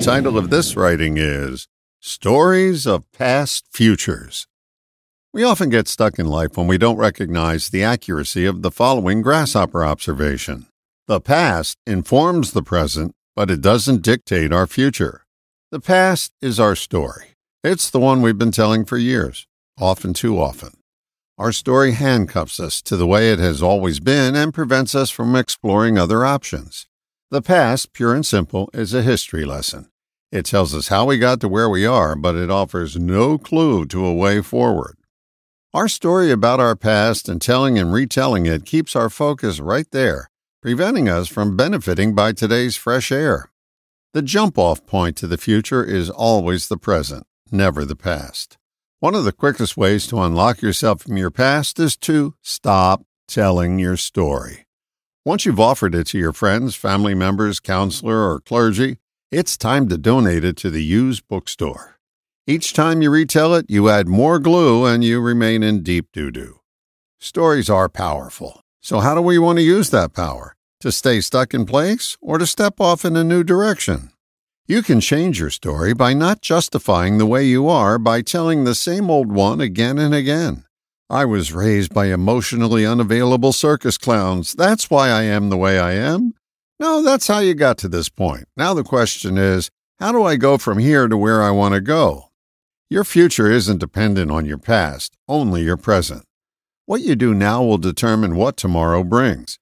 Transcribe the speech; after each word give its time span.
title 0.00 0.38
of 0.38 0.48
this 0.48 0.76
writing 0.76 1.18
is 1.18 1.68
Stories 2.00 2.86
of 2.86 3.04
Past 3.12 3.66
Futures. 3.70 4.46
We 5.34 5.44
often 5.44 5.68
get 5.68 5.88
stuck 5.88 6.18
in 6.18 6.24
life 6.24 6.56
when 6.56 6.66
we 6.66 6.78
don't 6.78 6.96
recognize 6.96 7.68
the 7.68 7.84
accuracy 7.84 8.46
of 8.46 8.62
the 8.62 8.70
following 8.70 9.20
grasshopper 9.20 9.84
observation. 9.84 10.68
The 11.06 11.20
past 11.20 11.76
informs 11.86 12.52
the 12.52 12.62
present, 12.62 13.12
but 13.36 13.50
it 13.50 13.60
doesn't 13.60 14.00
dictate 14.00 14.54
our 14.54 14.66
future. 14.66 15.26
The 15.70 15.80
past 15.80 16.32
is 16.40 16.58
our 16.58 16.74
story. 16.74 17.34
It's 17.62 17.90
the 17.90 18.00
one 18.00 18.22
we've 18.22 18.38
been 18.38 18.52
telling 18.52 18.86
for 18.86 18.96
years, 18.96 19.46
often 19.78 20.14
too 20.14 20.40
often. 20.40 20.78
Our 21.36 21.52
story 21.52 21.92
handcuffs 21.92 22.58
us 22.58 22.80
to 22.82 22.96
the 22.96 23.06
way 23.06 23.30
it 23.32 23.38
has 23.38 23.62
always 23.62 24.00
been 24.00 24.34
and 24.34 24.54
prevents 24.54 24.94
us 24.94 25.10
from 25.10 25.36
exploring 25.36 25.98
other 25.98 26.24
options. 26.24 26.86
The 27.32 27.42
past, 27.42 27.92
pure 27.92 28.12
and 28.12 28.26
simple, 28.26 28.68
is 28.74 28.92
a 28.92 29.02
history 29.02 29.44
lesson. 29.44 29.88
It 30.32 30.44
tells 30.44 30.74
us 30.74 30.88
how 30.88 31.04
we 31.04 31.16
got 31.16 31.38
to 31.40 31.48
where 31.48 31.70
we 31.70 31.86
are, 31.86 32.16
but 32.16 32.34
it 32.34 32.50
offers 32.50 32.96
no 32.96 33.38
clue 33.38 33.86
to 33.86 34.04
a 34.04 34.12
way 34.12 34.42
forward. 34.42 34.96
Our 35.72 35.86
story 35.86 36.32
about 36.32 36.58
our 36.58 36.74
past 36.74 37.28
and 37.28 37.40
telling 37.40 37.78
and 37.78 37.92
retelling 37.92 38.46
it 38.46 38.64
keeps 38.64 38.96
our 38.96 39.08
focus 39.08 39.60
right 39.60 39.88
there, 39.92 40.28
preventing 40.60 41.08
us 41.08 41.28
from 41.28 41.56
benefiting 41.56 42.16
by 42.16 42.32
today's 42.32 42.74
fresh 42.74 43.12
air. 43.12 43.52
The 44.12 44.22
jump 44.22 44.58
off 44.58 44.84
point 44.84 45.16
to 45.18 45.28
the 45.28 45.38
future 45.38 45.84
is 45.84 46.10
always 46.10 46.66
the 46.66 46.76
present, 46.76 47.28
never 47.52 47.84
the 47.84 47.94
past. 47.94 48.58
One 48.98 49.14
of 49.14 49.22
the 49.22 49.30
quickest 49.30 49.76
ways 49.76 50.08
to 50.08 50.20
unlock 50.20 50.62
yourself 50.62 51.02
from 51.02 51.16
your 51.16 51.30
past 51.30 51.78
is 51.78 51.96
to 51.98 52.34
stop 52.42 53.04
telling 53.28 53.78
your 53.78 53.96
story. 53.96 54.66
Once 55.22 55.44
you've 55.44 55.60
offered 55.60 55.94
it 55.94 56.06
to 56.06 56.18
your 56.18 56.32
friends, 56.32 56.74
family 56.74 57.14
members, 57.14 57.60
counselor, 57.60 58.32
or 58.32 58.40
clergy, 58.40 58.96
it's 59.30 59.54
time 59.54 59.86
to 59.86 59.98
donate 59.98 60.44
it 60.44 60.56
to 60.56 60.70
the 60.70 60.82
used 60.82 61.28
bookstore. 61.28 61.98
Each 62.46 62.72
time 62.72 63.02
you 63.02 63.10
retell 63.10 63.54
it, 63.54 63.66
you 63.68 63.90
add 63.90 64.08
more 64.08 64.38
glue 64.38 64.86
and 64.86 65.04
you 65.04 65.20
remain 65.20 65.62
in 65.62 65.82
deep 65.82 66.06
doo 66.10 66.30
doo. 66.30 66.60
Stories 67.18 67.68
are 67.68 67.90
powerful. 67.90 68.62
So, 68.80 69.00
how 69.00 69.14
do 69.14 69.20
we 69.20 69.38
want 69.38 69.58
to 69.58 69.62
use 69.62 69.90
that 69.90 70.14
power? 70.14 70.56
To 70.80 70.90
stay 70.90 71.20
stuck 71.20 71.52
in 71.52 71.66
place 71.66 72.16
or 72.22 72.38
to 72.38 72.46
step 72.46 72.80
off 72.80 73.04
in 73.04 73.14
a 73.14 73.22
new 73.22 73.44
direction? 73.44 74.12
You 74.66 74.80
can 74.80 75.02
change 75.02 75.38
your 75.38 75.50
story 75.50 75.92
by 75.92 76.14
not 76.14 76.40
justifying 76.40 77.18
the 77.18 77.26
way 77.26 77.44
you 77.44 77.68
are 77.68 77.98
by 77.98 78.22
telling 78.22 78.64
the 78.64 78.74
same 78.74 79.10
old 79.10 79.30
one 79.30 79.60
again 79.60 79.98
and 79.98 80.14
again. 80.14 80.64
I 81.10 81.24
was 81.24 81.52
raised 81.52 81.92
by 81.92 82.06
emotionally 82.06 82.86
unavailable 82.86 83.52
circus 83.52 83.98
clowns. 83.98 84.54
That's 84.54 84.88
why 84.88 85.08
I 85.08 85.22
am 85.24 85.50
the 85.50 85.56
way 85.56 85.76
I 85.76 85.94
am. 85.94 86.34
No, 86.78 87.02
that's 87.02 87.26
how 87.26 87.40
you 87.40 87.54
got 87.54 87.78
to 87.78 87.88
this 87.88 88.08
point. 88.08 88.44
Now 88.56 88.74
the 88.74 88.84
question 88.84 89.36
is, 89.36 89.72
how 89.98 90.12
do 90.12 90.22
I 90.22 90.36
go 90.36 90.56
from 90.56 90.78
here 90.78 91.08
to 91.08 91.16
where 91.16 91.42
I 91.42 91.50
want 91.50 91.74
to 91.74 91.80
go? 91.80 92.30
Your 92.88 93.02
future 93.02 93.50
isn't 93.50 93.78
dependent 93.78 94.30
on 94.30 94.46
your 94.46 94.56
past, 94.56 95.16
only 95.26 95.62
your 95.64 95.76
present. 95.76 96.24
What 96.86 97.00
you 97.00 97.16
do 97.16 97.34
now 97.34 97.64
will 97.64 97.78
determine 97.78 98.36
what 98.36 98.56
tomorrow 98.56 99.02
brings. 99.02 99.58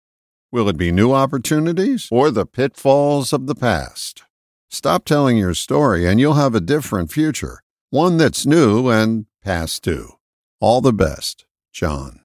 Will 0.52 0.68
it 0.68 0.76
be 0.76 0.92
new 0.92 1.12
opportunities 1.12 2.08
or 2.10 2.30
the 2.30 2.44
pitfalls 2.44 3.32
of 3.32 3.46
the 3.46 3.54
past? 3.54 4.22
Stop 4.68 5.06
telling 5.06 5.38
your 5.38 5.54
story 5.54 6.06
and 6.06 6.20
you'll 6.20 6.34
have 6.34 6.54
a 6.54 6.60
different 6.60 7.10
future, 7.10 7.62
one 7.88 8.18
that's 8.18 8.44
new 8.44 8.90
and 8.90 9.24
past 9.42 9.82
due. 9.82 10.17
All 10.60 10.80
the 10.80 10.92
best, 10.92 11.44
John. 11.72 12.22